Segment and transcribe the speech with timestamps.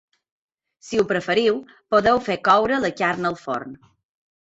[0.85, 1.59] Si ho preferiu,
[1.95, 3.77] podeu fer coure la carn al forn.